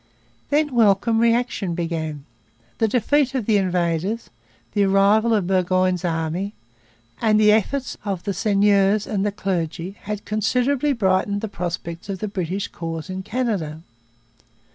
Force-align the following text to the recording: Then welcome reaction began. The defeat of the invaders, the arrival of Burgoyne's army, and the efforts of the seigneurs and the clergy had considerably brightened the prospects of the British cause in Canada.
Then 0.49 0.73
welcome 0.73 1.19
reaction 1.19 1.75
began. 1.75 2.25
The 2.79 2.87
defeat 2.87 3.35
of 3.35 3.45
the 3.45 3.57
invaders, 3.57 4.31
the 4.73 4.83
arrival 4.85 5.31
of 5.31 5.45
Burgoyne's 5.45 6.03
army, 6.03 6.55
and 7.21 7.39
the 7.39 7.51
efforts 7.51 7.99
of 8.03 8.23
the 8.23 8.33
seigneurs 8.33 9.05
and 9.05 9.23
the 9.23 9.31
clergy 9.31 9.91
had 10.01 10.25
considerably 10.25 10.93
brightened 10.93 11.41
the 11.41 11.47
prospects 11.47 12.09
of 12.09 12.17
the 12.17 12.27
British 12.27 12.67
cause 12.67 13.11
in 13.11 13.21
Canada. 13.21 13.83